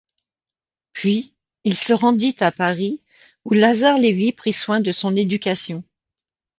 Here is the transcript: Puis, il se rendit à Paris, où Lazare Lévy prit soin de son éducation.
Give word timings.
Puis, 0.93 1.31
il 1.63 1.77
se 1.77 1.93
rendit 1.93 2.35
à 2.39 2.51
Paris, 2.51 3.03
où 3.45 3.53
Lazare 3.53 3.99
Lévy 3.99 4.31
prit 4.33 4.51
soin 4.51 4.79
de 4.81 4.91
son 4.91 5.15
éducation. 5.15 5.83